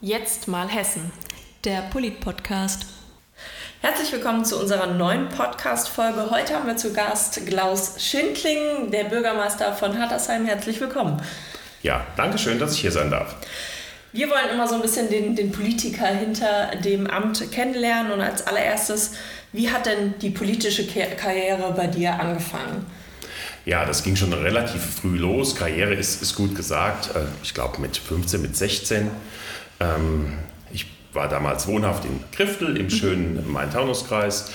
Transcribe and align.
Jetzt 0.00 0.48
mal 0.48 0.68
Hessen. 0.68 1.12
Der 1.64 1.82
Polit-Podcast. 1.82 2.84
Herzlich 3.80 4.12
willkommen 4.12 4.44
zu 4.44 4.58
unserer 4.60 4.86
neuen 4.86 5.28
Podcast-Folge. 5.28 6.30
Heute 6.30 6.54
haben 6.54 6.66
wir 6.66 6.76
zu 6.76 6.92
Gast 6.92 7.46
Klaus 7.46 7.94
Schindling, 7.98 8.90
der 8.90 9.04
Bürgermeister 9.04 9.72
von 9.72 9.98
Hattersheim. 9.98 10.44
Herzlich 10.44 10.80
willkommen. 10.80 11.22
Ja, 11.82 12.06
danke 12.16 12.38
schön, 12.38 12.58
dass 12.58 12.74
ich 12.74 12.80
hier 12.80 12.92
sein 12.92 13.10
darf. 13.10 13.36
Wir 14.12 14.28
wollen 14.28 14.50
immer 14.52 14.68
so 14.68 14.74
ein 14.74 14.82
bisschen 14.82 15.08
den, 15.08 15.36
den 15.36 15.52
Politiker 15.52 16.06
hinter 16.06 16.76
dem 16.76 17.06
Amt 17.06 17.50
kennenlernen. 17.50 18.12
Und 18.12 18.20
als 18.20 18.46
allererstes, 18.46 19.12
wie 19.52 19.70
hat 19.70 19.86
denn 19.86 20.18
die 20.18 20.30
politische 20.30 20.86
Karriere 20.86 21.72
bei 21.72 21.86
dir 21.86 22.20
angefangen? 22.20 22.84
Ja, 23.64 23.86
das 23.86 24.02
ging 24.02 24.14
schon 24.14 24.32
relativ 24.32 24.82
früh 25.00 25.16
los. 25.16 25.56
Karriere 25.56 25.94
ist, 25.94 26.20
ist 26.20 26.34
gut 26.34 26.54
gesagt. 26.54 27.14
Äh, 27.16 27.20
ich 27.42 27.54
glaube 27.54 27.80
mit 27.80 27.96
15, 27.96 28.42
mit 28.42 28.56
16. 28.56 29.10
Ähm, 29.80 30.34
ich 30.72 30.86
war 31.12 31.28
damals 31.28 31.66
wohnhaft 31.66 32.04
in 32.04 32.20
Kriftel 32.32 32.76
im 32.76 32.90
schönen 32.90 33.50
Main-Taunus-Kreis. 33.50 34.50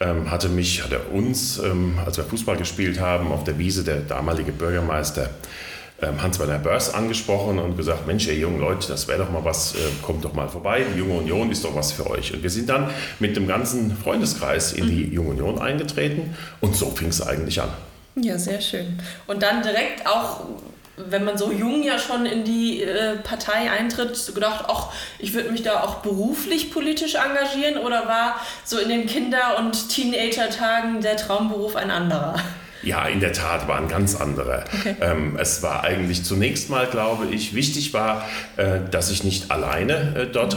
Ähm, 0.00 0.30
hatte 0.30 0.48
mich, 0.48 0.84
hatte 0.84 1.00
uns, 1.00 1.58
ähm, 1.58 1.98
als 2.04 2.16
wir 2.16 2.24
Fußball 2.24 2.56
gespielt 2.56 3.00
haben, 3.00 3.32
auf 3.32 3.44
der 3.44 3.58
Wiese 3.58 3.84
der 3.84 4.00
damalige 4.00 4.52
Bürgermeister 4.52 5.30
Hans-Werner 6.00 6.58
Börs 6.58 6.94
angesprochen 6.94 7.58
und 7.58 7.76
gesagt, 7.76 8.06
Mensch, 8.06 8.28
ihr 8.28 8.36
jungen 8.36 8.60
Leute, 8.60 8.86
das 8.86 9.08
wäre 9.08 9.18
doch 9.18 9.30
mal 9.30 9.44
was, 9.44 9.74
äh, 9.74 9.78
kommt 10.02 10.24
doch 10.24 10.32
mal 10.32 10.48
vorbei, 10.48 10.84
die 10.94 10.98
Junge 10.98 11.14
Union 11.14 11.50
ist 11.50 11.64
doch 11.64 11.74
was 11.74 11.90
für 11.90 12.08
euch. 12.08 12.32
Und 12.32 12.42
wir 12.42 12.50
sind 12.50 12.68
dann 12.68 12.90
mit 13.18 13.36
dem 13.36 13.48
ganzen 13.48 13.96
Freundeskreis 13.96 14.72
in 14.72 14.86
die 14.86 15.06
Junge 15.12 15.30
Union 15.30 15.58
eingetreten 15.58 16.36
und 16.60 16.76
so 16.76 16.90
fing 16.90 17.08
es 17.08 17.20
eigentlich 17.20 17.60
an. 17.60 17.70
Ja, 18.14 18.38
sehr 18.38 18.60
schön. 18.60 19.00
Und 19.26 19.42
dann 19.42 19.62
direkt 19.62 20.06
auch, 20.06 20.42
wenn 21.06 21.24
man 21.24 21.38
so 21.38 21.52
jung 21.52 21.82
ja 21.82 21.98
schon 21.98 22.26
in 22.26 22.44
die 22.44 22.82
äh, 22.82 23.16
Partei 23.16 23.70
eintritt, 23.70 24.34
gedacht, 24.34 24.64
ach, 24.68 24.88
ich 25.18 25.34
würde 25.34 25.50
mich 25.50 25.62
da 25.62 25.82
auch 25.82 25.96
beruflich 25.96 26.70
politisch 26.70 27.14
engagieren 27.14 27.78
oder 27.78 28.06
war 28.06 28.40
so 28.64 28.78
in 28.78 28.88
den 28.88 29.06
Kinder- 29.06 29.58
und 29.58 29.88
Teenager-Tagen 29.88 31.00
der 31.00 31.16
Traumberuf 31.16 31.76
ein 31.76 31.90
anderer? 31.90 32.34
Ja, 32.82 33.06
in 33.06 33.20
der 33.20 33.32
Tat 33.32 33.66
war 33.66 33.78
ein 33.78 33.88
ganz 33.88 34.14
anderer. 34.20 34.64
Okay. 34.72 34.96
Ähm, 35.00 35.36
es 35.38 35.62
war 35.62 35.84
eigentlich 35.84 36.24
zunächst 36.24 36.70
mal, 36.70 36.86
glaube 36.86 37.26
ich, 37.26 37.54
wichtig 37.54 37.92
war, 37.92 38.24
äh, 38.56 38.78
dass 38.90 39.10
ich 39.10 39.24
nicht 39.24 39.50
alleine 39.50 40.14
äh, 40.16 40.26
dort 40.26 40.56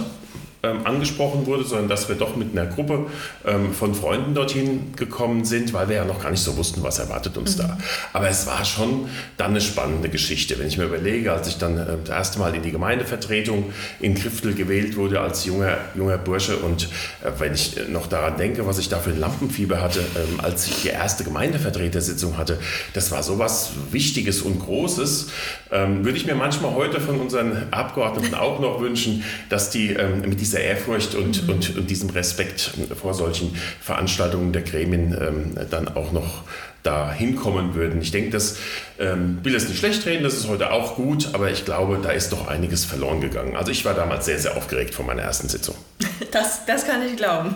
ähm, 0.64 0.86
angesprochen 0.86 1.46
wurde, 1.48 1.64
sondern 1.64 1.88
dass 1.88 2.08
wir 2.08 2.16
doch 2.16 2.36
mit 2.36 2.52
einer 2.52 2.68
Gruppe 2.68 3.08
ähm, 3.46 3.74
von 3.74 3.96
Freunden 3.96 4.36
dorthin 4.36 4.94
gekommen 4.96 5.44
sind, 5.44 5.74
weil 5.74 5.90
wir 5.90 5.96
ja 5.98 6.06
noch 6.06 6.22
gar 6.22 6.30
nicht 6.30 6.44
so 6.44 6.56
wussten, 6.58 6.84
was 6.84 7.00
erwartet 7.00 7.38
uns 7.38 7.58
mhm. 7.58 7.62
da. 7.62 7.78
Aber 8.14 8.30
es 8.30 8.46
war 8.46 8.64
schon 8.64 9.08
dann 9.38 9.52
eine 9.52 9.62
spannende 9.62 10.10
Geschichte. 10.10 10.60
Wenn 10.60 10.68
ich 10.68 10.78
mir 10.78 10.86
überlege, 10.86 11.34
als 11.34 11.48
ich 11.48 11.58
dann 11.58 11.78
äh, 11.78 11.98
das 12.04 12.16
erste 12.16 12.40
Mal 12.40 12.54
in 12.54 12.62
die 12.62 12.72
Gemeindevertretung 12.72 13.74
in 14.00 14.14
Kriftel 14.14 14.54
gewählt 14.54 14.96
wurde 14.98 15.22
als 15.22 15.46
junger, 15.46 15.78
junger 15.96 16.18
Bursche 16.18 16.58
und 16.58 16.84
äh, 17.24 17.32
wenn 17.40 17.54
ich 17.54 17.78
noch 17.90 18.08
daran 18.08 18.38
denke, 18.38 18.68
was 18.68 18.78
ich 18.78 18.90
da 18.90 19.00
für 19.00 19.12
ein 19.12 19.20
Lampenfieber 19.20 19.82
hatte, 19.82 20.00
ähm, 20.00 20.40
als 20.42 20.68
ich 20.68 20.84
die 20.84 20.90
erste 20.90 21.24
Gemeindevertretersitzung 21.24 22.38
hatte, 22.38 22.60
das 22.94 23.12
war 23.12 23.24
sowas 23.24 23.72
Wichtiges 23.92 24.42
und 24.42 24.60
Großes, 24.60 25.30
ähm, 25.72 26.06
würde 26.06 26.18
ich 26.18 26.26
mir 26.26 26.36
manchmal 26.36 26.76
heute 26.76 27.00
von 27.00 27.20
unseren 27.20 27.68
Abgeordneten 27.72 28.36
auch 28.36 28.60
noch 28.60 28.80
wünschen, 28.80 29.24
dass 29.50 29.70
die 29.70 29.94
ähm, 29.94 30.22
mit 30.22 30.40
dieser 30.52 30.64
Ehrfurcht 30.64 31.16
und, 31.16 31.44
mhm. 31.44 31.50
und, 31.50 31.78
und, 31.78 31.90
diesem 31.90 32.10
Respekt 32.10 32.72
vor 33.00 33.14
solchen 33.14 33.56
Veranstaltungen 33.80 34.52
der 34.52 34.64
Gremien 34.64 35.18
ähm, 35.20 35.68
dann 35.70 35.88
auch 35.88 36.12
noch 36.12 36.44
da 36.84 37.14
hinkommen 37.14 37.76
würden. 37.76 38.02
Ich 38.02 38.12
denke, 38.12 38.32
das 38.32 38.58
ähm, 39.00 39.40
will 39.44 39.56
es 39.56 39.68
nicht 39.70 39.78
schlecht 39.78 40.06
reden, 40.06 40.24
das 40.24 40.34
ist 40.34 40.48
heute 40.48 40.72
auch 40.72 40.96
gut, 40.96 41.30
aber 41.34 41.52
ich 41.52 41.64
glaube, 41.64 42.00
da 42.02 42.10
ist 42.10 42.32
doch 42.32 42.48
einiges 42.48 42.86
verloren 42.86 43.22
gegangen. 43.22 43.56
Also 43.56 43.72
ich 43.72 43.86
war 43.86 43.94
damals 43.94 44.26
sehr, 44.26 44.40
sehr 44.40 44.58
aufgeregt 44.58 44.94
vor 44.94 45.06
meiner 45.06 45.22
ersten 45.22 45.50
Sitzung. 45.50 45.76
Das, 46.32 46.66
das 46.66 46.86
kann 46.86 47.06
ich 47.06 47.18
glauben. 47.18 47.56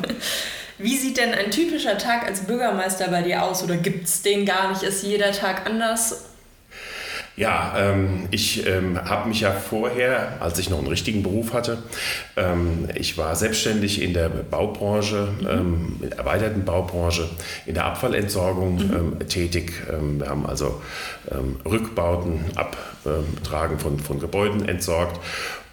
Wie 0.78 0.98
sieht 0.98 1.16
denn 1.16 1.34
ein 1.34 1.50
typischer 1.50 1.98
Tag 1.98 2.28
als 2.28 2.42
Bürgermeister 2.42 3.08
bei 3.08 3.22
dir 3.22 3.44
aus 3.44 3.64
oder 3.64 3.78
gibt 3.78 4.06
es 4.06 4.22
den 4.22 4.46
gar 4.46 4.70
nicht? 4.70 4.84
Ist 4.84 5.02
jeder 5.02 5.32
Tag 5.32 5.66
anders? 5.66 6.26
Ja, 7.38 7.74
ähm, 7.78 8.28
ich 8.32 8.66
ähm, 8.66 8.98
habe 8.98 9.28
mich 9.28 9.42
ja 9.42 9.52
vorher, 9.52 10.38
als 10.40 10.58
ich 10.58 10.70
noch 10.70 10.80
einen 10.80 10.88
richtigen 10.88 11.22
Beruf 11.22 11.54
hatte, 11.54 11.80
ähm, 12.38 12.88
ich 12.96 13.18
war 13.18 13.36
selbstständig 13.36 14.02
in 14.02 14.14
der 14.14 14.30
Baubranche, 14.30 15.28
mhm. 15.42 15.48
Ähm, 15.48 15.96
in 16.02 16.10
der 16.10 16.20
erweiterten 16.20 16.64
Baubranche, 16.64 17.30
in 17.66 17.74
der 17.74 17.86
Abfallentsorgung 17.86 18.76
mhm. 18.76 19.18
Ähm, 19.20 19.28
tätig. 19.28 19.74
Ähm, 19.92 20.20
wir 20.20 20.30
haben 20.30 20.46
also 20.46 20.82
Rückbauten, 21.66 22.46
Abtragen 22.56 23.80
von, 23.80 24.00
von 24.00 24.20
Gebäuden 24.20 24.68
entsorgt 24.68 25.20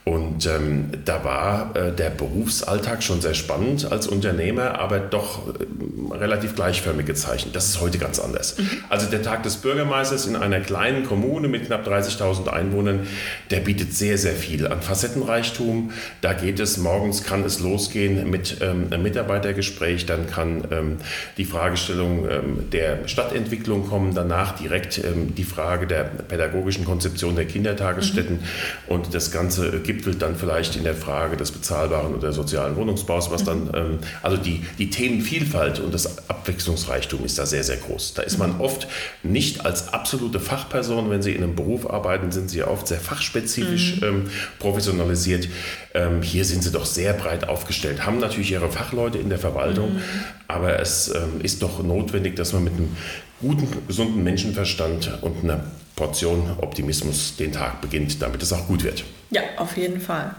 und 0.05 0.47
ähm, 0.47 0.91
da 1.05 1.23
war 1.23 1.77
äh, 1.77 1.93
der 1.93 2.11
Berufsalltag 2.11 3.05
schon 3.05 3.21
sehr 3.21 3.35
spannend 3.35 3.91
als 3.93 4.09
Unternehmer, 4.09 4.81
aber 4.81 4.99
doch 4.99 5.47
äh, 5.47 6.15
relativ 6.15 6.57
gleichförmig 6.57 7.07
gezeichnet. 7.07 7.55
Das 7.55 7.69
ist 7.69 7.81
heute 7.81 7.99
ganz 7.99 8.19
anders. 8.19 8.59
Mhm. 8.59 8.69
Also 8.89 9.09
der 9.09 9.23
Tag 9.23 9.45
des 9.45 9.59
Bürgermeisters 9.59 10.27
in 10.27 10.35
einer 10.35 10.59
kleinen 10.59 11.07
Kommune 11.07 11.47
mit 11.47 11.67
knapp 11.67 11.87
30.000 11.87 12.49
Einwohnern, 12.49 13.07
der 13.53 13.61
bietet 13.61 13.95
sehr, 13.95 14.19
sehr 14.19 14.33
viel 14.33 14.67
an 14.67 14.83
Facettenreichtum. 14.83 15.93
Da 16.21 16.33
geht 16.33 16.59
es, 16.59 16.79
morgens 16.79 17.23
kann 17.23 17.45
es 17.45 17.61
losgehen 17.61 18.29
mit 18.29 18.57
ähm, 18.61 18.89
einem 18.91 19.05
Mitarbeitergespräch, 19.05 20.07
dann 20.07 20.27
kann 20.27 20.65
ähm, 20.73 20.97
die 21.37 21.45
Fragestellung 21.45 22.29
ähm, 22.29 22.71
der 22.73 23.07
Stadtentwicklung 23.07 23.87
kommen, 23.87 24.17
danach 24.17 24.59
direkt 24.59 24.99
ähm, 24.99 25.37
die 25.37 25.45
Frage 25.45 25.87
der 25.87 26.03
pädagogischen 26.03 26.85
Konzeption 26.85 27.37
der 27.37 27.45
Kindertagesstätten 27.45 28.37
mhm. 28.37 28.95
und 28.95 29.15
das 29.15 29.31
Ganze 29.31 29.81
gibt 29.81 29.92
gipfelt 29.93 30.23
dann 30.23 30.37
vielleicht 30.37 30.77
in 30.77 30.85
der 30.85 30.95
Frage 30.95 31.37
des 31.37 31.51
bezahlbaren 31.51 32.15
oder 32.15 32.33
sozialen 32.33 32.77
Wohnungsbaus, 32.77 33.31
was 33.31 33.45
dann, 33.45 33.71
ähm, 33.75 33.99
also 34.23 34.37
die, 34.37 34.65
die 34.79 34.91
Themenvielfalt 34.91 35.81
und 35.81 35.93
das 35.93 36.31
Abwechslungsreichtum 36.31 37.25
ist 37.25 37.39
da 37.39 37.47
sehr, 37.47 37.65
sehr 37.65 37.77
groß. 37.77 38.15
Da 38.15 38.23
ist 38.23 38.39
man 38.39 38.61
oft 38.61 38.89
nicht 39.23 39.67
als 39.67 39.93
absolute 39.93 40.41
Fachperson, 40.41 41.11
wenn 41.11 41.23
Sie 41.23 41.33
in 41.33 41.43
einem 41.43 41.55
Beruf 41.55 41.89
arbeiten, 41.89 42.33
sind 42.33 42.49
Sie 42.49 42.63
oft 42.63 42.89
sehr 42.89 43.01
fachspezifisch 43.01 44.01
mhm. 44.01 44.07
ähm, 44.07 44.31
professionalisiert. 44.59 45.49
Ähm, 45.95 46.23
hier 46.23 46.45
sind 46.45 46.65
Sie 46.65 46.73
doch 46.73 46.87
sehr 46.87 47.13
breit 47.13 47.49
aufgestellt, 47.49 48.07
haben 48.07 48.19
natürlich 48.19 48.51
Ihre 48.53 48.71
Fachleute 48.71 49.19
in 49.19 49.29
der 49.29 49.39
Verwaltung, 49.39 49.95
mhm. 49.95 50.03
aber 50.49 50.79
es 50.81 51.09
ähm, 51.15 51.41
ist 51.43 51.63
doch 51.63 51.83
notwendig, 51.83 52.37
dass 52.37 52.53
man 52.53 52.65
mit 52.65 52.75
einem 52.75 52.97
guten, 53.41 53.69
gesunden 53.87 54.23
Menschenverstand 54.23 55.19
und 55.23 55.45
einer 55.45 55.65
Portion 55.97 56.57
Optimismus 56.59 57.37
den 57.37 57.53
Tag 57.53 57.81
beginnt, 57.83 58.23
damit 58.23 58.43
es 58.43 58.53
auch 58.53 58.67
gut 58.67 58.85
wird. 58.85 59.05
Ja, 59.33 59.43
auf 59.57 59.77
jeden 59.77 60.01
Fall. 60.01 60.35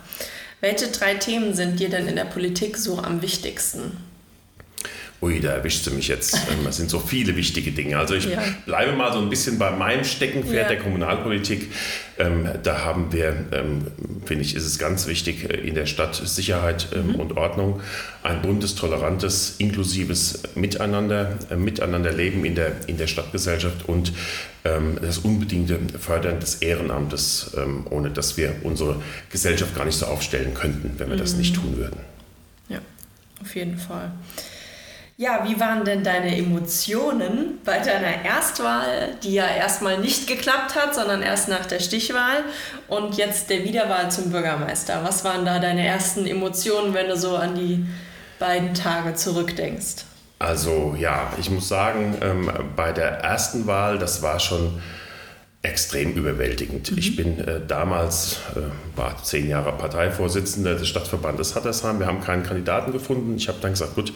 Welche 0.61 0.87
drei 0.87 1.15
Themen 1.15 1.53
sind 1.53 1.79
dir 1.79 1.89
denn 1.89 2.07
in 2.07 2.15
der 2.15 2.25
Politik 2.25 2.77
so 2.77 2.99
am 2.99 3.21
wichtigsten? 3.21 3.97
Ui, 5.21 5.39
da 5.39 5.51
erwischt 5.51 5.83
sie 5.85 5.91
mich 5.91 6.07
jetzt. 6.09 6.37
Es 6.67 6.77
sind 6.77 6.89
so 6.89 6.99
viele 6.99 7.35
wichtige 7.35 7.71
Dinge. 7.71 7.97
Also 7.97 8.13
ich 8.13 8.25
ja. 8.25 8.41
bleibe 8.65 8.93
mal 8.93 9.11
so 9.11 9.19
ein 9.19 9.29
bisschen 9.29 9.57
bei 9.57 9.71
meinem 9.71 10.03
Steckenpferd 10.03 10.63
ja. 10.63 10.67
der 10.67 10.77
Kommunalpolitik. 10.79 11.71
Ähm, 12.17 12.47
da 12.61 12.83
haben 12.83 13.11
wir, 13.11 13.45
ähm, 13.51 13.87
finde 14.25 14.43
ich, 14.43 14.55
ist 14.55 14.65
es 14.65 14.79
ganz 14.79 15.07
wichtig, 15.07 15.49
äh, 15.49 15.55
in 15.57 15.75
der 15.75 15.85
Stadt 15.85 16.15
Sicherheit 16.15 16.87
ähm, 16.93 17.13
mhm. 17.13 17.15
und 17.15 17.37
Ordnung, 17.37 17.81
ein 18.23 18.41
buntes, 18.41 18.75
tolerantes, 18.75 19.55
inklusives 19.57 20.43
Miteinander, 20.55 21.37
äh, 21.49 21.55
Miteinanderleben 21.55 22.45
in 22.45 22.55
der, 22.55 22.87
in 22.87 22.97
der 22.97 23.07
Stadtgesellschaft 23.07 23.87
und 23.87 24.13
ähm, 24.65 24.97
das 25.01 25.19
unbedingte 25.19 25.79
Fördern 25.99 26.39
des 26.39 26.55
Ehrenamtes, 26.55 27.51
ähm, 27.57 27.85
ohne 27.89 28.09
dass 28.09 28.37
wir 28.37 28.55
unsere 28.63 29.01
Gesellschaft 29.29 29.75
gar 29.75 29.85
nicht 29.85 29.97
so 29.97 30.05
aufstellen 30.05 30.53
könnten, 30.53 30.93
wenn 30.97 31.09
wir 31.09 31.15
mhm. 31.15 31.21
das 31.21 31.35
nicht 31.35 31.55
tun 31.55 31.77
würden. 31.77 31.97
Ja, 32.69 32.79
auf 33.41 33.55
jeden 33.55 33.77
Fall. 33.77 34.11
Ja, 35.15 35.45
wie 35.47 35.59
waren 35.59 35.85
denn 35.85 36.03
deine 36.03 36.35
Emotionen 36.35 37.59
bei 37.63 37.77
deiner 37.77 38.25
Erstwahl, 38.25 39.15
die 39.21 39.35
ja 39.35 39.47
erstmal 39.47 39.99
nicht 39.99 40.25
geklappt 40.25 40.75
hat, 40.75 40.95
sondern 40.95 41.21
erst 41.21 41.49
nach 41.49 41.67
der 41.67 41.79
Stichwahl 41.79 42.43
und 42.87 43.15
jetzt 43.15 43.51
der 43.51 43.63
Wiederwahl 43.63 44.09
zum 44.09 44.31
Bürgermeister? 44.31 45.01
Was 45.03 45.23
waren 45.23 45.45
da 45.45 45.59
deine 45.59 45.85
ersten 45.85 46.25
Emotionen, 46.25 46.95
wenn 46.95 47.09
du 47.09 47.15
so 47.15 47.35
an 47.35 47.53
die 47.53 47.85
beiden 48.39 48.73
Tage 48.73 49.13
zurückdenkst? 49.13 50.05
Also 50.39 50.95
ja, 50.99 51.31
ich 51.39 51.51
muss 51.51 51.67
sagen, 51.69 52.17
ähm, 52.21 52.51
bei 52.75 52.91
der 52.91 53.19
ersten 53.19 53.67
Wahl, 53.67 53.99
das 53.99 54.23
war 54.23 54.39
schon 54.39 54.81
extrem 55.63 56.11
überwältigend. 56.11 56.91
Mhm. 56.91 56.97
Ich 56.97 57.15
bin 57.15 57.39
äh, 57.39 57.61
damals, 57.65 58.39
äh, 58.53 58.97
war 58.97 59.23
zehn 59.23 59.47
Jahre 59.47 59.71
Parteivorsitzender 59.71 60.75
des 60.75 60.89
Stadtverbandes 60.89 61.55
Hattersheim. 61.55 61.99
Wir 61.99 62.07
haben 62.07 62.19
keinen 62.19 62.43
Kandidaten 62.43 62.91
gefunden. 62.91 63.35
Ich 63.37 63.47
habe 63.47 63.59
dann 63.61 63.71
gesagt, 63.71 63.95
gut, 63.95 64.11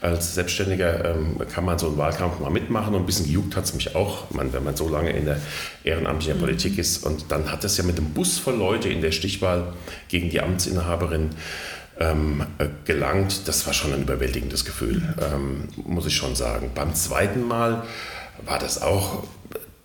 als 0.00 0.34
Selbstständiger 0.34 1.04
ähm, 1.04 1.36
kann 1.52 1.66
man 1.66 1.78
so 1.78 1.88
einen 1.88 1.98
Wahlkampf 1.98 2.40
mal 2.40 2.50
mitmachen. 2.50 2.94
Und 2.94 3.02
ein 3.02 3.06
bisschen 3.06 3.26
gejuckt 3.26 3.56
hat 3.56 3.64
es 3.64 3.74
mich 3.74 3.94
auch, 3.94 4.30
man, 4.30 4.54
wenn 4.54 4.64
man 4.64 4.74
so 4.74 4.88
lange 4.88 5.10
in 5.10 5.26
der 5.26 5.38
ehrenamtlichen 5.84 6.38
mhm. 6.38 6.44
Politik 6.44 6.78
ist. 6.78 7.04
Und 7.04 7.30
dann 7.30 7.52
hat 7.52 7.62
es 7.64 7.76
ja 7.76 7.84
mit 7.84 7.98
dem 7.98 8.14
Bus 8.14 8.38
voll 8.38 8.56
Leute 8.56 8.88
in 8.88 9.02
der 9.02 9.12
Stichwahl 9.12 9.74
gegen 10.08 10.30
die 10.30 10.40
Amtsinhaberin 10.40 11.30
ähm, 12.00 12.46
äh, 12.56 12.68
gelangt. 12.86 13.46
Das 13.48 13.66
war 13.66 13.74
schon 13.74 13.92
ein 13.92 14.00
überwältigendes 14.00 14.64
Gefühl, 14.64 15.00
mhm. 15.00 15.14
ähm, 15.20 15.68
muss 15.84 16.06
ich 16.06 16.16
schon 16.16 16.34
sagen. 16.34 16.70
Beim 16.74 16.94
zweiten 16.94 17.46
Mal 17.46 17.82
war 18.46 18.58
das 18.58 18.80
auch 18.80 19.24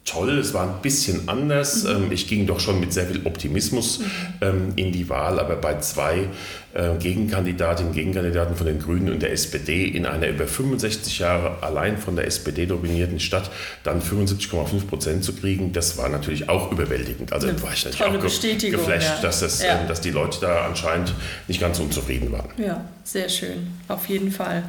toll, 0.06 0.38
es 0.40 0.54
war 0.54 0.64
ein 0.64 0.82
bisschen 0.82 1.30
anders. 1.30 1.84
Mhm. 1.84 2.12
Ich 2.12 2.28
ging 2.28 2.48
doch 2.48 2.60
schon 2.60 2.80
mit 2.80 2.94
sehr 2.94 3.06
viel 3.06 3.26
Optimismus 3.26 4.00
mhm. 4.00 4.74
in 4.76 4.92
die 4.92 5.10
Wahl, 5.10 5.40
aber 5.40 5.56
bei 5.56 5.80
zwei 5.80 6.28
äh, 6.74 6.98
Gegenkandidatinnen, 6.98 7.94
Gegenkandidaten 7.94 8.56
von 8.56 8.66
den 8.66 8.80
Grünen 8.80 9.12
und 9.12 9.22
der 9.22 9.32
SPD 9.32 9.86
in 9.86 10.06
einer 10.06 10.28
über 10.28 10.48
65 10.48 11.20
Jahre 11.20 11.62
allein 11.62 11.98
von 11.98 12.16
der 12.16 12.26
SPD 12.28 12.66
dominierten 12.66 13.20
Stadt 13.20 13.52
dann 13.84 14.02
75,5 14.02 14.88
Prozent 14.88 15.24
zu 15.24 15.34
kriegen, 15.34 15.74
das 15.74 15.98
war 15.98 16.10
natürlich 16.10 16.50
auch 16.50 16.72
überwältigend. 16.72 17.34
Also 17.34 17.48
Eine 17.48 17.62
war 17.62 17.74
ich 17.74 17.86
natürlich 17.86 18.02
auch 18.02 18.72
geflasht, 18.72 19.18
ja. 19.18 19.22
dass, 19.22 19.42
das, 19.42 19.62
ja. 19.62 19.84
dass 19.84 20.02
die 20.02 20.12
Leute 20.12 20.40
da 20.42 20.66
anscheinend 20.66 21.14
nicht 21.48 21.60
ganz 21.60 21.80
unzufrieden 21.80 22.32
waren. 22.32 22.50
Ja, 22.58 22.86
sehr 23.04 23.30
schön, 23.30 23.68
auf 23.88 24.08
jeden 24.08 24.32
Fall. 24.32 24.64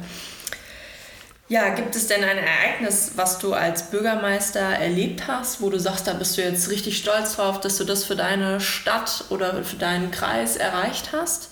Ja, 1.49 1.69
gibt 1.75 1.95
es 1.95 2.07
denn 2.07 2.23
ein 2.23 2.37
Ereignis, 2.37 3.11
was 3.15 3.37
du 3.37 3.53
als 3.53 3.91
Bürgermeister 3.91 4.61
erlebt 4.61 5.27
hast, 5.27 5.61
wo 5.61 5.69
du 5.69 5.77
sagst, 5.77 6.07
da 6.07 6.13
bist 6.13 6.37
du 6.37 6.41
jetzt 6.41 6.69
richtig 6.69 6.97
stolz 6.97 7.35
drauf, 7.35 7.59
dass 7.59 7.77
du 7.77 7.83
das 7.83 8.05
für 8.05 8.15
deine 8.15 8.61
Stadt 8.61 9.25
oder 9.29 9.63
für 9.63 9.75
deinen 9.75 10.09
Kreis 10.11 10.55
erreicht 10.55 11.09
hast? 11.11 11.49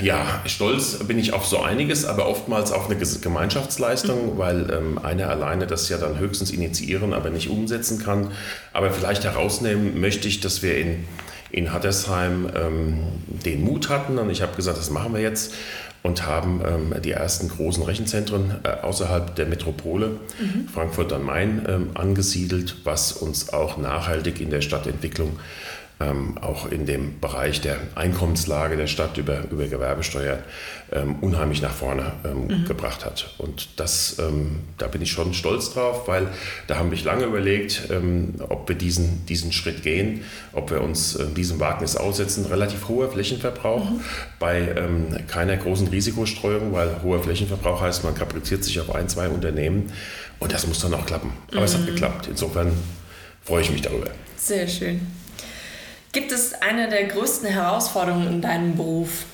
Ja, 0.00 0.42
stolz 0.46 0.98
bin 1.04 1.18
ich 1.18 1.32
auf 1.32 1.46
so 1.46 1.60
einiges, 1.60 2.04
aber 2.04 2.28
oftmals 2.28 2.72
auf 2.72 2.90
eine 2.90 2.98
Gemeinschaftsleistung, 2.98 4.34
mhm. 4.34 4.38
weil 4.38 4.70
ähm, 4.70 4.98
einer 4.98 5.30
alleine 5.30 5.66
das 5.66 5.88
ja 5.88 5.98
dann 5.98 6.18
höchstens 6.18 6.50
initiieren, 6.50 7.12
aber 7.12 7.30
nicht 7.30 7.48
umsetzen 7.48 8.02
kann. 8.02 8.32
Aber 8.72 8.90
vielleicht 8.90 9.24
herausnehmen 9.24 10.00
möchte 10.00 10.26
ich, 10.26 10.40
dass 10.40 10.62
wir 10.62 10.76
in, 10.76 11.04
in 11.50 11.72
Hattersheim 11.72 12.50
ähm, 12.54 13.04
den 13.26 13.62
Mut 13.62 13.88
hatten 13.88 14.18
und 14.18 14.30
ich 14.30 14.42
habe 14.42 14.56
gesagt, 14.56 14.78
das 14.78 14.90
machen 14.90 15.14
wir 15.14 15.20
jetzt 15.20 15.54
und 16.04 16.26
haben 16.26 16.60
ähm, 16.64 16.94
die 17.02 17.12
ersten 17.12 17.48
großen 17.48 17.82
Rechenzentren 17.82 18.60
äh, 18.62 18.82
außerhalb 18.82 19.34
der 19.34 19.46
Metropole 19.46 20.20
mhm. 20.38 20.68
Frankfurt 20.68 21.12
am 21.14 21.24
Main 21.24 21.64
ähm, 21.66 21.90
angesiedelt, 21.94 22.76
was 22.84 23.12
uns 23.12 23.52
auch 23.54 23.78
nachhaltig 23.78 24.40
in 24.40 24.50
der 24.50 24.60
Stadtentwicklung 24.60 25.38
ähm, 26.00 26.38
auch 26.38 26.70
in 26.70 26.86
dem 26.86 27.20
Bereich 27.20 27.60
der 27.60 27.76
Einkommenslage 27.94 28.76
der 28.76 28.88
Stadt 28.88 29.16
über, 29.16 29.44
über 29.50 29.66
Gewerbesteuer 29.66 30.38
ähm, 30.92 31.16
unheimlich 31.20 31.62
nach 31.62 31.72
vorne 31.72 32.12
ähm, 32.24 32.46
mhm. 32.46 32.64
gebracht 32.64 33.04
hat. 33.04 33.34
Und 33.38 33.80
das, 33.80 34.16
ähm, 34.18 34.60
da 34.76 34.88
bin 34.88 35.02
ich 35.02 35.12
schon 35.12 35.34
stolz 35.34 35.72
drauf, 35.72 36.08
weil 36.08 36.28
da 36.66 36.76
haben 36.76 36.90
wir 36.90 36.98
lange 37.04 37.24
überlegt, 37.24 37.88
ähm, 37.90 38.34
ob 38.48 38.68
wir 38.68 38.76
diesen, 38.76 39.24
diesen 39.26 39.52
Schritt 39.52 39.82
gehen, 39.82 40.24
ob 40.52 40.70
wir 40.70 40.80
uns 40.80 41.16
äh, 41.16 41.26
diesem 41.26 41.60
Wagnis 41.60 41.96
aussetzen. 41.96 42.46
Relativ 42.46 42.88
hoher 42.88 43.10
Flächenverbrauch 43.10 43.90
mhm. 43.90 44.00
bei 44.38 44.60
ähm, 44.76 45.16
keiner 45.28 45.56
großen 45.56 45.88
Risikostreuung, 45.88 46.72
weil 46.72 47.02
hoher 47.02 47.22
Flächenverbrauch 47.22 47.80
heißt, 47.80 48.04
man 48.04 48.14
kapriziert 48.14 48.64
sich 48.64 48.80
auf 48.80 48.94
ein, 48.94 49.08
zwei 49.08 49.28
Unternehmen 49.28 49.92
und 50.40 50.52
das 50.52 50.66
muss 50.66 50.80
dann 50.80 50.94
auch 50.94 51.06
klappen. 51.06 51.32
Aber 51.52 51.60
mhm. 51.60 51.64
es 51.64 51.74
hat 51.74 51.82
mhm. 51.82 51.86
geklappt. 51.86 52.26
Insofern 52.28 52.72
freue 53.42 53.62
ich 53.62 53.70
mich 53.70 53.82
darüber. 53.82 54.08
Sehr 54.36 54.66
schön. 54.66 55.00
Gibt 56.14 56.30
es 56.30 56.54
eine 56.62 56.88
der 56.88 57.06
größten 57.06 57.48
Herausforderungen 57.48 58.28
in 58.28 58.40
deinem 58.40 58.76
Beruf? 58.76 59.24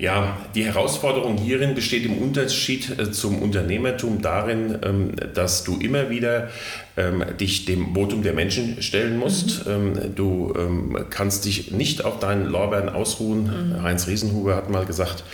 Ja, 0.00 0.36
die 0.54 0.64
Herausforderung 0.64 1.36
hierin 1.38 1.74
besteht 1.74 2.06
im 2.06 2.18
Unterschied 2.18 3.00
äh, 3.00 3.10
zum 3.10 3.42
Unternehmertum 3.42 4.22
darin, 4.22 4.78
ähm, 4.84 5.12
dass 5.34 5.64
du 5.64 5.76
immer 5.80 6.08
wieder 6.08 6.50
ähm, 6.96 7.24
dich 7.40 7.64
dem 7.64 7.94
Votum 7.94 8.22
der 8.22 8.32
Menschen 8.32 8.80
stellen 8.80 9.18
musst. 9.18 9.66
Mhm. 9.66 9.72
Ähm, 9.72 10.14
du 10.14 10.54
kannst 11.10 11.46
dich 11.46 11.72
nicht 11.72 12.04
auf 12.04 12.20
deinen 12.20 12.46
Lorbeeren 12.46 12.88
ausruhen. 12.90 13.72
Mhm. 13.72 13.82
Heinz 13.82 14.06
Riesenhuber 14.06 14.54
hat 14.54 14.70
mal 14.70 14.86
gesagt, 14.86 15.24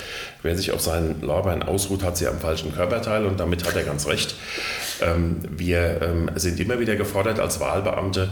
wer 0.42 0.56
sich 0.56 0.72
auf 0.72 0.80
seinen 0.80 1.20
Lorbeeren 1.20 1.62
ausruht, 1.62 2.02
hat 2.02 2.16
sie 2.16 2.26
am 2.26 2.38
falschen 2.38 2.74
Körperteil 2.74 3.26
und 3.26 3.38
damit 3.38 3.66
hat 3.66 3.76
er 3.76 3.82
ganz 3.82 4.06
recht. 4.06 4.34
Wir 5.50 6.26
sind 6.36 6.60
immer 6.60 6.78
wieder 6.78 6.96
gefordert 6.96 7.40
als 7.40 7.60
Wahlbeamte, 7.60 8.30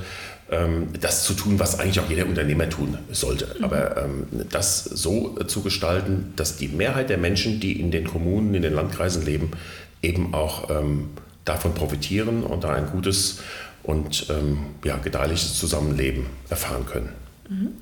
das 1.01 1.25
zu 1.25 1.35
tun, 1.35 1.59
was 1.59 1.79
eigentlich 1.79 2.01
auch 2.01 2.11
jeder 2.11 2.27
Unternehmer 2.27 2.69
tun 2.69 2.99
sollte. 3.11 3.55
Mhm. 3.59 3.65
Aber 3.65 3.97
ähm, 3.97 4.27
das 4.51 4.85
so 4.85 5.35
zu 5.45 5.63
gestalten, 5.63 6.33
dass 6.37 6.57
die 6.57 6.69
Mehrheit 6.69 7.11
der 7.11 7.19
Menschen, 7.19 7.61
die 7.61 7.81
in 7.81 7.91
den 7.91 8.07
Kommunen, 8.07 8.55
in 8.55 8.63
den 8.63 8.75
Landkreisen 8.75 9.25
leben, 9.25 9.51
eben 10.03 10.35
auch 10.35 10.71
ähm, 10.71 11.11
davon 11.45 11.75
profitieren 11.75 12.43
und 12.45 12.65
da 12.65 12.75
ein 12.75 12.87
gutes 12.87 13.41
und 13.83 14.33
ja, 14.85 14.97
gedeihliches 14.99 15.59
Zusammenleben 15.59 16.27
erfahren 16.49 16.87
können. 16.87 17.09
Mhm. 17.49 17.73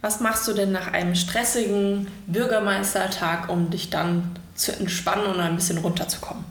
Was 0.00 0.20
machst 0.20 0.48
du 0.48 0.54
denn 0.54 0.72
nach 0.72 0.88
einem 0.92 1.14
stressigen 1.14 2.08
Bürgermeistertag, 2.26 3.48
um 3.50 3.70
dich 3.70 3.90
dann 3.90 4.30
zu 4.54 4.72
entspannen 4.72 5.26
und 5.26 5.40
ein 5.40 5.56
bisschen 5.56 5.78
runterzukommen? 5.78 6.44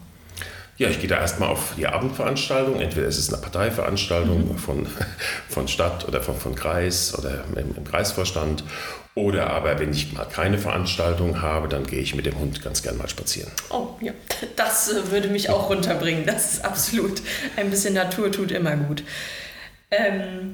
Ja, 0.80 0.90
ich 0.90 1.02
gehe 1.02 1.10
da 1.10 1.20
erstmal 1.20 1.50
auf 1.50 1.74
die 1.76 1.88
Abendveranstaltung. 1.88 2.80
Entweder 2.80 3.06
ist 3.06 3.18
es 3.18 3.32
eine 3.32 3.42
Parteiveranstaltung 3.42 4.54
mhm. 4.54 4.58
von, 4.58 4.88
von 5.50 5.68
Stadt 5.68 6.08
oder 6.08 6.22
von, 6.22 6.38
von 6.38 6.56
Kreis 6.56 7.14
oder 7.20 7.44
im, 7.54 7.76
im, 7.76 7.84
Kreisvorstand. 7.84 8.64
Oder 9.14 9.50
aber, 9.50 9.78
wenn 9.78 9.92
ich 9.92 10.14
mal 10.14 10.24
keine 10.24 10.58
Veranstaltung 10.58 11.42
habe, 11.42 11.68
dann 11.68 11.86
gehe 11.86 12.00
ich 12.00 12.16
mit 12.16 12.26
dem 12.26 12.40
Hund 12.40 12.64
ganz 12.64 12.82
gern 12.82 12.98
mal 12.98 13.10
spazieren. 13.10 13.52
Oh 13.70 13.90
ja, 14.00 14.14
das 14.56 14.90
äh, 14.90 15.12
würde 15.12 15.28
mich 15.28 15.50
auch 15.50 15.70
runterbringen. 15.70 16.26
Das 16.26 16.54
ist 16.54 16.64
absolut. 16.64 17.22
Ein 17.58 17.70
bisschen 17.70 17.94
Natur 17.94 18.32
tut 18.32 18.52
immer 18.54 18.78
gut. 18.78 19.04
Ähm, 19.92 20.54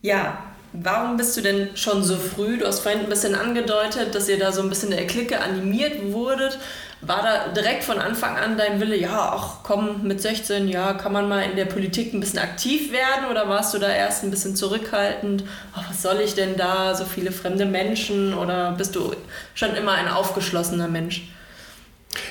ja, 0.00 0.42
Warum 0.74 1.18
bist 1.18 1.36
du 1.36 1.42
denn 1.42 1.76
schon 1.76 2.02
so 2.02 2.16
früh? 2.16 2.56
Du 2.56 2.66
hast 2.66 2.80
vorhin 2.80 3.02
ein 3.02 3.08
bisschen 3.10 3.34
angedeutet, 3.34 4.14
dass 4.14 4.26
ihr 4.28 4.38
da 4.38 4.52
so 4.52 4.62
ein 4.62 4.70
bisschen 4.70 4.90
der 4.90 5.06
Clique 5.06 5.38
animiert 5.38 6.12
wurdet. 6.12 6.58
War 7.02 7.22
da 7.22 7.48
direkt 7.48 7.84
von 7.84 7.98
Anfang 7.98 8.38
an 8.38 8.56
dein 8.56 8.80
Wille, 8.80 8.96
ja, 8.96 9.34
ach 9.36 9.56
komm, 9.64 10.04
mit 10.04 10.22
16, 10.22 10.68
ja, 10.68 10.94
kann 10.94 11.12
man 11.12 11.28
mal 11.28 11.42
in 11.42 11.56
der 11.56 11.66
Politik 11.66 12.14
ein 12.14 12.20
bisschen 12.20 12.38
aktiv 12.38 12.90
werden? 12.90 13.30
Oder 13.30 13.50
warst 13.50 13.74
du 13.74 13.78
da 13.78 13.88
erst 13.90 14.24
ein 14.24 14.30
bisschen 14.30 14.56
zurückhaltend? 14.56 15.44
Ach, 15.74 15.90
was 15.90 16.00
soll 16.00 16.20
ich 16.20 16.34
denn 16.34 16.56
da, 16.56 16.94
so 16.94 17.04
viele 17.04 17.32
fremde 17.32 17.66
Menschen? 17.66 18.32
Oder 18.32 18.72
bist 18.72 18.96
du 18.96 19.14
schon 19.54 19.74
immer 19.74 19.92
ein 19.92 20.08
aufgeschlossener 20.08 20.88
Mensch? 20.88 21.22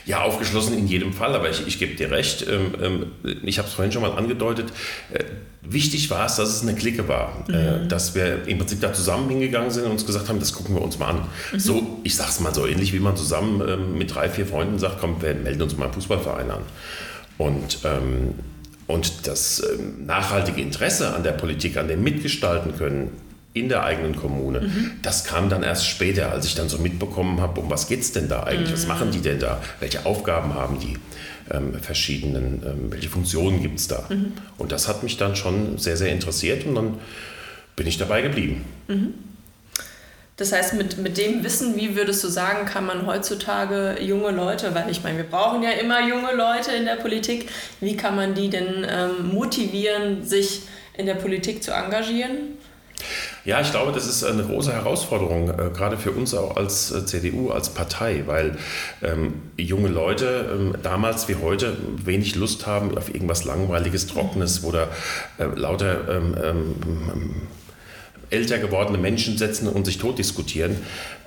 Ja, 0.06 0.22
aufgeschlossen 0.22 0.78
in 0.78 0.88
jedem 0.88 1.14
Fall, 1.14 1.36
aber 1.36 1.50
ich, 1.50 1.66
ich 1.68 1.78
gebe 1.78 1.96
dir 1.96 2.12
recht. 2.12 2.46
Ähm, 2.50 2.74
ähm, 2.82 3.40
ich 3.44 3.60
habe 3.60 3.68
es 3.68 3.74
vorhin 3.74 3.92
schon 3.92 4.02
mal 4.02 4.12
angedeutet. 4.12 4.72
Äh, 5.14 5.24
wichtig 5.62 6.10
war 6.10 6.26
es, 6.26 6.36
dass 6.36 6.50
es 6.50 6.62
eine 6.64 6.76
Clique 6.76 7.08
war. 7.08 7.46
Äh, 7.50 7.84
mhm. 7.84 7.90
dass 7.90 8.16
wir 8.16 8.48
im 8.48 8.58
Prinzip 8.58 8.82
da 8.82 8.94
zusammen 8.94 9.30
hingegangen 9.30 9.70
sind 9.70 9.86
und 9.86 9.92
uns 9.92 10.06
gesagt 10.06 10.30
haben, 10.30 10.40
das 10.40 10.54
gucken 10.54 10.76
wir 10.76 10.82
uns 10.82 10.98
mal 10.98 11.10
an. 11.10 11.28
Mhm. 11.54 11.60
So, 11.60 12.00
ich 12.04 12.16
sage 12.16 12.30
es 12.30 12.40
mal 12.40 12.54
so 12.54 12.66
ähnlich, 12.66 12.94
wie 12.94 13.00
man 13.00 13.16
zusammen 13.16 13.62
ähm, 13.68 13.98
mit 13.98 14.14
drei, 14.14 14.30
vier 14.30 14.46
Freunden 14.46 14.80
sagt, 14.80 15.00
komm, 15.00 15.22
wir 15.22 15.36
melden 15.36 15.62
uns 15.62 15.78
mal 15.78 15.86
einen 15.86 15.94
Fußballverein 15.94 16.50
an. 16.50 16.62
Und, 17.38 17.80
ähm, 17.86 18.36
und 18.88 19.28
das 19.28 19.64
nachhaltige 20.06 20.62
Interesse 20.62 21.14
an 21.14 21.24
der 21.24 21.32
Politik, 21.32 21.78
an 21.78 21.88
dem 21.88 22.04
Mitgestalten 22.04 22.76
können, 22.76 23.12
in 23.54 23.70
der 23.70 23.84
eigenen 23.84 24.16
Kommune. 24.16 24.62
Mhm. 24.62 24.92
Das 25.02 25.26
kam 25.26 25.50
dann 25.50 25.64
erst 25.64 25.88
später, 25.88 26.32
als 26.32 26.46
ich 26.46 26.56
dann 26.56 26.70
so 26.70 26.78
mitbekommen 26.78 27.42
habe, 27.42 27.60
um 27.60 27.70
was 27.70 27.88
geht 27.88 28.02
es 28.02 28.14
denn 28.14 28.30
da 28.30 28.44
eigentlich, 28.44 28.70
mhm. 28.70 28.74
was 28.74 28.88
machen 28.88 29.12
die 29.12 29.22
denn 29.22 29.40
da, 29.40 29.62
welche 29.80 30.06
Aufgaben 30.06 30.54
haben 30.54 30.80
die 30.80 30.98
ähm, 31.54 31.74
verschiedenen, 31.74 32.64
ähm, 32.66 32.92
welche 32.92 33.10
Funktionen 33.10 33.62
gibt 33.62 33.80
es 33.80 33.88
da. 33.88 34.06
Mhm. 34.10 34.34
Und 34.58 34.72
das 34.72 34.88
hat 34.88 35.04
mich 35.04 35.18
dann 35.18 35.36
schon 35.36 35.78
sehr, 35.78 35.98
sehr 35.98 36.12
interessiert 36.14 36.66
und 36.66 36.76
dann 36.76 36.98
bin 37.76 37.88
ich 37.88 37.98
dabei 37.98 38.22
geblieben. 38.22 38.64
Mhm. 38.88 39.14
Das 40.38 40.54
heißt, 40.54 40.74
mit, 40.74 40.98
mit 40.98 41.18
dem 41.18 41.44
Wissen, 41.44 41.76
wie 41.76 41.96
würdest 41.96 42.24
du 42.24 42.28
sagen, 42.28 42.66
kann 42.66 42.86
man 42.86 43.06
heutzutage 43.06 44.02
junge 44.02 44.32
Leute, 44.32 44.74
weil 44.74 44.90
ich 44.90 45.04
meine, 45.04 45.18
wir 45.18 45.26
brauchen 45.26 45.62
ja 45.62 45.72
immer 45.72 46.08
junge 46.08 46.34
Leute 46.34 46.72
in 46.72 46.86
der 46.86 46.96
Politik, 46.96 47.50
wie 47.80 47.96
kann 47.96 48.16
man 48.16 48.34
die 48.34 48.50
denn 48.50 48.86
ähm, 48.90 49.34
motivieren, 49.34 50.26
sich 50.26 50.62
in 50.98 51.06
der 51.06 51.16
Politik 51.16 51.62
zu 51.62 51.72
engagieren? 51.72 52.58
Ja, 53.46 53.62
ich 53.62 53.72
glaube, 53.72 53.92
das 53.92 54.08
ist 54.08 54.24
eine 54.24 54.44
große 54.44 54.72
Herausforderung, 54.72 55.50
äh, 55.50 55.70
gerade 55.74 55.98
für 55.98 56.12
uns 56.12 56.34
auch 56.34 56.58
als 56.58 56.92
äh, 56.92 57.06
CDU, 57.06 57.50
als 57.50 57.70
Partei, 57.70 58.24
weil 58.26 58.58
ähm, 59.02 59.34
junge 59.58 59.88
Leute 59.88 60.50
ähm, 60.54 60.76
damals 60.84 61.28
wie 61.28 61.36
heute 61.36 61.76
wenig 62.04 62.36
Lust 62.36 62.68
haben 62.68 62.98
auf 62.98 63.14
irgendwas 63.14 63.44
Langweiliges, 63.46 64.08
Trockenes, 64.08 64.62
da 64.62 64.88
äh, 65.38 65.46
lauter 65.56 66.08
ähm, 66.10 66.36
ähm 66.42 66.76
älter 68.32 68.58
gewordene 68.60 68.98
Menschen 68.98 69.38
setzen 69.38 69.68
und 69.68 69.86
sich 69.86 69.98
tot 69.98 70.18
diskutieren, 70.18 70.78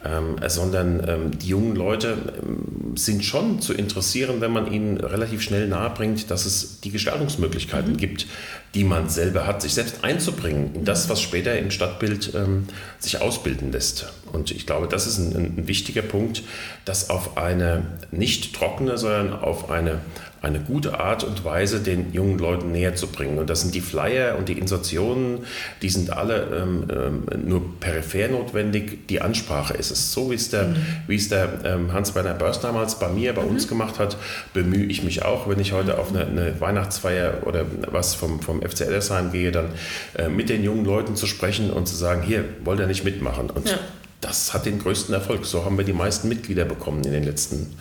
ähm, 0.04 0.36
sondern 0.48 1.08
ähm, 1.08 1.38
die 1.38 1.48
jungen 1.48 1.74
Leute 1.74 2.16
ähm, 2.42 2.96
sind 2.96 3.24
schon 3.24 3.60
zu 3.60 3.72
interessieren, 3.72 4.40
wenn 4.40 4.52
man 4.52 4.70
ihnen 4.70 4.98
relativ 4.98 5.40
schnell 5.40 5.66
nahebringt, 5.66 6.30
dass 6.30 6.44
es 6.44 6.80
die 6.80 6.90
Gestaltungsmöglichkeiten 6.90 7.92
mhm. 7.92 7.96
gibt, 7.96 8.26
die 8.74 8.84
man 8.84 9.08
selber 9.08 9.46
hat, 9.46 9.62
sich 9.62 9.74
selbst 9.74 10.04
einzubringen 10.04 10.74
in 10.74 10.84
das, 10.84 11.08
was 11.08 11.20
später 11.20 11.58
im 11.58 11.70
Stadtbild 11.70 12.34
ähm, 12.34 12.66
sich 12.98 13.20
ausbilden 13.20 13.72
lässt. 13.72 14.12
Und 14.32 14.50
ich 14.50 14.66
glaube, 14.66 14.88
das 14.88 15.06
ist 15.06 15.18
ein, 15.18 15.34
ein 15.58 15.68
wichtiger 15.68 16.02
Punkt, 16.02 16.42
das 16.84 17.08
auf 17.08 17.36
eine 17.36 17.86
nicht 18.10 18.54
trockene, 18.54 18.98
sondern 18.98 19.32
auf 19.32 19.70
eine 19.70 20.00
eine 20.44 20.60
gute 20.60 21.00
Art 21.00 21.24
und 21.24 21.44
Weise 21.44 21.80
den 21.80 22.12
jungen 22.12 22.38
Leuten 22.38 22.70
näher 22.70 22.94
zu 22.94 23.06
bringen. 23.06 23.38
Und 23.38 23.50
das 23.50 23.62
sind 23.62 23.74
die 23.74 23.80
Flyer 23.80 24.36
und 24.36 24.48
die 24.48 24.58
Insertionen, 24.58 25.40
die 25.82 25.88
sind 25.88 26.10
alle 26.10 26.62
ähm, 26.62 26.86
ähm, 26.90 27.48
nur 27.48 27.80
peripher 27.80 28.28
notwendig. 28.28 29.08
Die 29.08 29.20
Ansprache 29.20 29.74
ist 29.74 29.90
ist. 29.94 30.12
So 30.12 30.30
wie 30.30 30.34
es 30.34 30.50
der, 30.50 30.68
mhm. 30.68 30.76
wie 31.06 31.16
es 31.16 31.28
der 31.28 31.60
ähm, 31.64 31.92
Hans-Werner 31.92 32.34
Börs 32.34 32.60
damals 32.60 32.98
bei 32.98 33.08
mir, 33.08 33.32
bei 33.32 33.42
mhm. 33.42 33.50
uns 33.50 33.68
gemacht 33.68 33.98
hat, 33.98 34.16
bemühe 34.52 34.86
ich 34.86 35.02
mich 35.04 35.24
auch, 35.24 35.48
wenn 35.48 35.60
ich 35.60 35.72
heute 35.72 35.98
auf 35.98 36.10
eine, 36.10 36.26
eine 36.26 36.60
Weihnachtsfeier 36.60 37.46
oder 37.46 37.64
was 37.86 38.14
vom, 38.14 38.40
vom 38.40 38.60
FC 38.60 38.82
Ellersheim 38.82 39.30
gehe, 39.32 39.52
dann 39.52 39.68
äh, 40.16 40.28
mit 40.28 40.48
den 40.48 40.64
jungen 40.64 40.84
Leuten 40.84 41.14
zu 41.16 41.26
sprechen 41.26 41.70
und 41.70 41.86
zu 41.86 41.94
sagen, 41.94 42.22
hier, 42.22 42.44
wollt 42.64 42.80
ihr 42.80 42.86
nicht 42.86 43.04
mitmachen? 43.04 43.50
Und 43.50 43.68
ja. 43.68 43.78
das 44.20 44.52
hat 44.52 44.66
den 44.66 44.80
größten 44.80 45.14
Erfolg. 45.14 45.46
So 45.46 45.64
haben 45.64 45.78
wir 45.78 45.84
die 45.84 45.92
meisten 45.92 46.28
Mitglieder 46.28 46.64
bekommen 46.64 47.04
in 47.04 47.12
den 47.12 47.24
letzten 47.24 47.76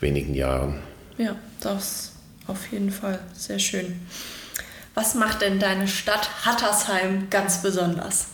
wenigen 0.00 0.34
Jahren. 0.34 0.74
Ja, 1.16 1.36
das 1.60 2.12
auf 2.46 2.66
jeden 2.72 2.90
Fall 2.90 3.20
sehr 3.32 3.58
schön. 3.58 4.00
Was 4.94 5.14
macht 5.14 5.42
denn 5.42 5.60
deine 5.60 5.86
Stadt 5.86 6.28
Hattersheim 6.44 7.28
ganz 7.30 7.62
besonders? 7.62 8.26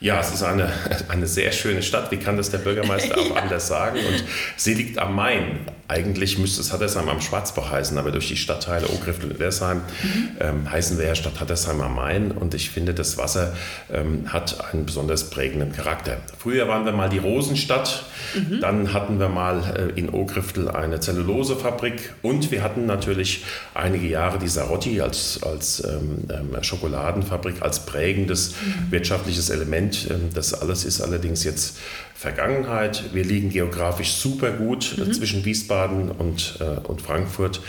Ja, 0.00 0.18
es 0.18 0.32
ist 0.32 0.42
eine, 0.42 0.72
eine 1.08 1.26
sehr 1.26 1.52
schöne 1.52 1.82
Stadt. 1.82 2.10
Wie 2.10 2.16
kann 2.16 2.36
das 2.36 2.50
der 2.50 2.58
Bürgermeister 2.58 3.18
auch 3.18 3.36
anders 3.42 3.68
sagen? 3.68 3.98
Und 3.98 4.24
sie 4.56 4.74
liegt 4.74 4.98
am 4.98 5.14
Main. 5.14 5.60
Eigentlich 5.90 6.38
müsste 6.38 6.60
es 6.60 6.72
Hattersheim 6.72 7.08
am 7.08 7.20
Schwarzbach 7.20 7.72
heißen, 7.72 7.98
aber 7.98 8.12
durch 8.12 8.28
die 8.28 8.36
Stadtteile 8.36 8.88
Ohrgriffel 8.90 9.32
und 9.32 9.40
Ersheim 9.40 9.78
mhm. 9.78 10.28
ähm, 10.38 10.70
heißen 10.70 10.96
wir 10.98 11.06
ja 11.06 11.16
Stadt 11.16 11.40
Hattersheim 11.40 11.80
am 11.80 11.96
Main. 11.96 12.30
Und 12.30 12.54
ich 12.54 12.70
finde, 12.70 12.94
das 12.94 13.18
Wasser 13.18 13.54
ähm, 13.92 14.32
hat 14.32 14.72
einen 14.72 14.86
besonders 14.86 15.30
prägenden 15.30 15.72
Charakter. 15.72 16.18
Früher 16.38 16.68
waren 16.68 16.84
wir 16.84 16.92
mal 16.92 17.08
die 17.08 17.18
Rosenstadt, 17.18 18.04
mhm. 18.36 18.60
dann 18.60 18.92
hatten 18.92 19.18
wir 19.18 19.28
mal 19.28 19.90
äh, 19.96 19.98
in 19.98 20.10
Ohrgriftel 20.10 20.68
eine 20.68 21.00
Zellulosefabrik 21.00 22.14
und 22.22 22.52
wir 22.52 22.62
hatten 22.62 22.86
natürlich 22.86 23.44
einige 23.74 24.06
Jahre 24.06 24.38
die 24.38 24.46
Sarotti 24.46 25.00
als, 25.00 25.42
als 25.42 25.82
ähm, 25.82 26.28
ähm 26.30 26.62
Schokoladenfabrik, 26.62 27.62
als 27.62 27.84
prägendes 27.84 28.52
mhm. 28.52 28.92
wirtschaftliches 28.92 29.50
Element. 29.50 30.06
Ähm, 30.08 30.30
das 30.34 30.54
alles 30.54 30.84
ist 30.84 31.00
allerdings 31.00 31.42
jetzt 31.42 31.78
Vergangenheit. 32.20 33.14
Wir 33.14 33.24
liegen 33.24 33.48
geografisch 33.48 34.12
super 34.12 34.50
gut 34.50 34.98
äh, 34.98 35.04
mhm. 35.04 35.12
zwischen 35.14 35.42
Wiesbaden 35.46 36.10
und, 36.10 36.58
äh, 36.60 36.86
und 36.86 37.00
Frankfurt. 37.00 37.62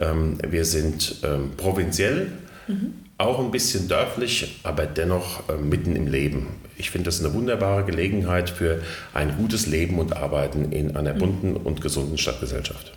Ähm, 0.00 0.38
wir 0.48 0.64
sind 0.64 1.16
ähm, 1.24 1.50
provinziell, 1.56 2.30
mhm. 2.68 2.94
auch 3.18 3.40
ein 3.40 3.50
bisschen 3.50 3.88
dörflich, 3.88 4.60
aber 4.62 4.86
dennoch 4.86 5.48
äh, 5.48 5.56
mitten 5.56 5.96
im 5.96 6.06
Leben. 6.06 6.46
Ich 6.76 6.92
finde 6.92 7.06
das 7.06 7.18
eine 7.18 7.34
wunderbare 7.34 7.82
Gelegenheit 7.82 8.48
für 8.48 8.80
ein 9.12 9.36
gutes 9.38 9.66
Leben 9.66 9.98
und 9.98 10.16
Arbeiten 10.16 10.70
in 10.70 10.96
einer 10.96 11.14
mhm. 11.14 11.18
bunten 11.18 11.56
und 11.56 11.80
gesunden 11.80 12.16
Stadtgesellschaft. 12.16 12.92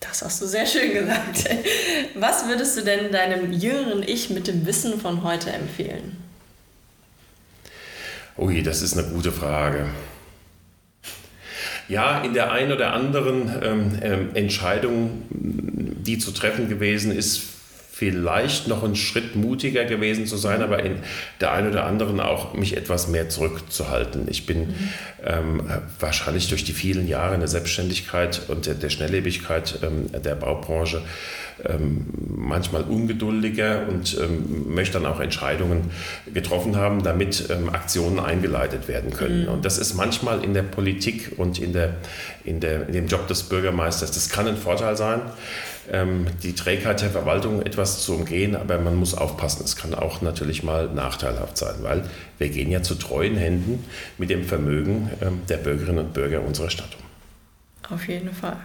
Das 0.00 0.22
hast 0.22 0.40
du 0.40 0.46
sehr 0.46 0.64
schön 0.64 0.94
gesagt. 0.94 1.50
Was 2.14 2.48
würdest 2.48 2.78
du 2.78 2.82
denn 2.82 3.12
deinem 3.12 3.52
jüngeren 3.52 4.02
Ich 4.02 4.30
mit 4.30 4.46
dem 4.46 4.64
Wissen 4.64 4.98
von 4.98 5.22
heute 5.22 5.50
empfehlen? 5.50 6.16
Ui, 8.38 8.62
das 8.62 8.80
ist 8.80 8.96
eine 8.96 9.06
gute 9.06 9.32
Frage. 9.32 9.90
Ja, 11.90 12.20
in 12.20 12.34
der 12.34 12.52
einen 12.52 12.70
oder 12.70 12.92
anderen 12.92 13.50
ähm, 13.62 13.98
ähm, 14.00 14.28
Entscheidung, 14.34 15.24
die 15.28 16.18
zu 16.18 16.30
treffen 16.30 16.68
gewesen 16.68 17.10
ist, 17.10 17.42
vielleicht 18.00 18.66
noch 18.66 18.82
einen 18.82 18.96
Schritt 18.96 19.36
mutiger 19.36 19.84
gewesen 19.84 20.24
zu 20.24 20.38
sein, 20.38 20.62
aber 20.62 20.82
in 20.82 21.00
der 21.42 21.52
einen 21.52 21.68
oder 21.68 21.84
anderen 21.84 22.18
auch 22.18 22.54
mich 22.54 22.74
etwas 22.74 23.08
mehr 23.08 23.28
zurückzuhalten. 23.28 24.26
Ich 24.30 24.46
bin 24.46 24.68
mhm. 24.68 24.74
ähm, 25.22 25.62
wahrscheinlich 25.98 26.48
durch 26.48 26.64
die 26.64 26.72
vielen 26.72 27.06
Jahre 27.06 27.34
in 27.34 27.40
der 27.40 27.48
Selbstständigkeit 27.50 28.40
und 28.48 28.64
der, 28.64 28.72
der 28.72 28.88
Schnelllebigkeit 28.88 29.80
ähm, 29.82 30.10
der 30.18 30.34
Baubranche 30.34 31.02
ähm, 31.62 32.06
manchmal 32.34 32.84
ungeduldiger 32.84 33.86
und 33.86 34.16
ähm, 34.18 34.74
möchte 34.74 34.94
dann 34.94 35.04
auch 35.04 35.20
Entscheidungen 35.20 35.90
getroffen 36.32 36.76
haben, 36.76 37.02
damit 37.02 37.50
ähm, 37.50 37.68
Aktionen 37.68 38.18
eingeleitet 38.18 38.88
werden 38.88 39.10
können. 39.10 39.42
Mhm. 39.42 39.48
Und 39.48 39.66
das 39.66 39.76
ist 39.76 39.92
manchmal 39.92 40.42
in 40.42 40.54
der 40.54 40.62
Politik 40.62 41.32
und 41.36 41.58
in, 41.58 41.74
der, 41.74 41.96
in, 42.44 42.60
der, 42.60 42.86
in 42.86 42.94
dem 42.94 43.08
Job 43.08 43.28
des 43.28 43.42
Bürgermeisters, 43.42 44.10
das 44.12 44.30
kann 44.30 44.48
ein 44.48 44.56
Vorteil 44.56 44.96
sein, 44.96 45.20
die 46.42 46.54
Trägheit 46.54 47.02
der 47.02 47.10
Verwaltung 47.10 47.62
etwas 47.62 48.02
zu 48.02 48.14
umgehen, 48.14 48.54
aber 48.54 48.78
man 48.78 48.94
muss 48.94 49.14
aufpassen. 49.14 49.62
Es 49.64 49.74
kann 49.74 49.92
auch 49.92 50.22
natürlich 50.22 50.62
mal 50.62 50.88
nachteilhaft 50.88 51.58
sein, 51.58 51.74
weil 51.82 52.04
wir 52.38 52.48
gehen 52.48 52.70
ja 52.70 52.82
zu 52.82 52.94
treuen 52.94 53.36
Händen 53.36 53.84
mit 54.16 54.30
dem 54.30 54.44
Vermögen 54.44 55.10
der 55.48 55.56
Bürgerinnen 55.56 55.98
und 55.98 56.12
Bürger 56.12 56.42
unserer 56.42 56.70
Stadt 56.70 56.90
um. 56.96 57.94
Auf 57.94 58.06
jeden 58.06 58.32
Fall. 58.32 58.58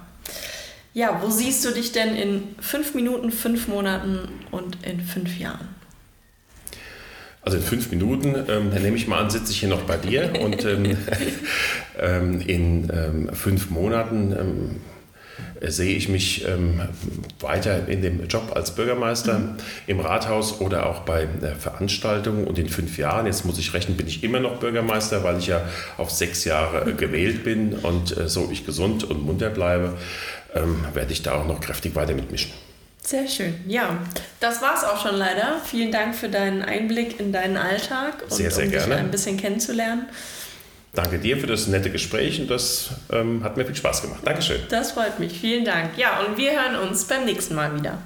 Ja, 0.96 1.20
wo 1.22 1.29
siehst 1.29 1.65
du 1.65 1.72
dich 1.72 1.91
denn 1.91 2.15
in 2.15 2.44
fünf 2.60 2.94
Minuten, 2.94 3.29
fünf 3.29 3.67
Monaten 3.67 4.29
und 4.51 4.77
in 4.86 5.01
fünf 5.01 5.38
Jahren? 5.38 5.67
Also 7.41 7.58
in 7.58 7.63
fünf 7.63 7.91
Minuten, 7.91 8.34
ähm, 8.48 8.72
dann 8.72 8.82
nehme 8.82 8.96
ich 8.96 9.05
mal 9.05 9.20
an, 9.20 9.29
sitze 9.29 9.51
ich 9.51 9.60
hier 9.60 9.70
noch 9.70 9.82
bei 9.82 9.98
dir 9.98 10.32
und 10.41 10.63
ähm, 10.63 10.98
ähm, 12.00 12.39
in 12.39 12.89
ähm, 12.94 13.29
fünf 13.34 13.70
Monaten 13.70 14.32
ähm, 14.39 14.82
sehe 15.62 15.96
ich 15.96 16.10
mich 16.10 16.46
ähm, 16.48 16.82
weiter 17.39 17.88
in 17.88 18.01
dem 18.01 18.27
Job 18.27 18.51
als 18.56 18.72
Bürgermeister 18.72 19.39
mhm. 19.39 19.56
im 19.88 20.00
Rathaus 20.00 20.62
oder 20.62 20.86
auch 20.88 21.01
bei 21.01 21.24
äh, 21.24 21.56
Veranstaltungen. 21.58 22.46
Und 22.46 22.60
in 22.60 22.70
fünf 22.70 22.98
Jahren, 22.98 23.25
jetzt 23.25 23.46
muss 23.46 23.58
ich 23.58 23.74
rechnen, 23.74 23.98
bin 23.98 24.08
ich 24.08 24.24
immer 24.24 24.39
noch 24.39 24.60
Bürgermeister, 24.60 25.24
weil 25.24 25.38
ich 25.39 25.48
ja 25.48 25.62
auf 25.98 26.12
sechs 26.12 26.46
Jahre 26.46 26.89
äh, 26.89 26.94
gewählt 26.94 27.44
bin 27.44 27.74
und 27.74 28.18
äh, 28.18 28.27
so 28.27 28.50
ich 28.51 28.65
gesund 28.65 29.04
und 29.04 29.25
munter 29.25 29.50
bleibe 29.50 29.94
ähm, 30.56 30.86
werde 30.94 31.12
ich 31.12 31.22
da 31.22 31.34
auch 31.34 31.46
noch 31.46 31.60
kräftig 31.60 31.96
weiter 31.96 32.13
mitmischen. 32.13 32.51
Sehr 33.01 33.27
schön. 33.27 33.54
Ja, 33.68 34.00
das 34.39 34.63
war 34.63 34.75
es 34.75 34.84
auch 34.84 35.06
schon 35.06 35.15
leider. 35.15 35.62
Vielen 35.63 35.92
Dank 35.92 36.15
für 36.15 36.27
deinen 36.27 36.63
Einblick 36.63 37.20
in 37.20 37.32
deinen 37.32 37.56
Alltag 37.56 38.24
und 38.24 38.34
sehr, 38.34 38.50
sehr 38.50 38.65
um 38.65 38.72
gerne. 38.72 38.96
dich 38.96 38.96
ein 38.96 39.12
bisschen 39.12 39.38
kennenzulernen. 39.38 40.08
Danke 40.96 41.20
dir 41.20 41.38
für 41.38 41.48
das 41.48 41.68
nette 41.68 41.92
Gespräch 41.92 42.40
und 42.40 42.50
das 42.50 42.92
ähm, 43.12 43.44
hat 43.44 43.58
mir 43.58 43.66
viel 43.66 43.75
Spaß 43.75 44.02
gemacht. 44.02 44.22
Dankeschön. 44.24 44.62
Das 44.70 44.94
freut 44.94 45.20
mich. 45.20 45.40
Vielen 45.40 45.66
Dank. 45.66 45.98
Ja, 45.98 46.22
und 46.22 46.38
wir 46.38 46.52
hören 46.52 46.75
uns 46.88 47.04
beim 47.06 47.25
nächsten 47.25 47.54
Mal 47.56 47.75
wieder. 47.78 47.98